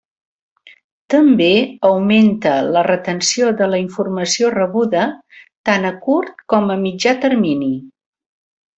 [1.13, 1.49] També
[1.89, 5.07] augmenta la retenció de la informació rebuda
[5.71, 7.75] tant a curt com a mitjà termini.